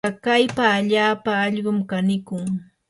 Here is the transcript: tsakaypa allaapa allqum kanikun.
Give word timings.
tsakaypa 0.03 0.63
allaapa 0.77 1.31
allqum 1.47 1.77
kanikun. 1.89 2.45